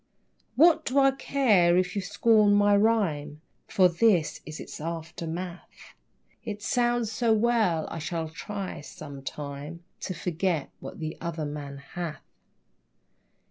What 0.55 0.83
do 0.83 0.97
I 0.97 1.11
care 1.11 1.77
if 1.77 1.95
you 1.95 2.01
scorn 2.01 2.55
my 2.55 2.75
rime? 2.75 3.39
For 3.67 3.87
this 3.87 4.41
is 4.47 4.59
its 4.59 4.81
aftermath; 4.81 5.93
It 6.43 6.63
sounds 6.63 7.11
so 7.11 7.33
well 7.33 7.87
I 7.87 7.99
shall 7.99 8.27
try, 8.29 8.81
(sometime,) 8.81 9.83
To 9.99 10.15
"forget 10.15 10.71
what 10.79 10.97
the 10.99 11.19
other 11.21 11.45
man 11.45 11.77
hath!" 11.77 12.23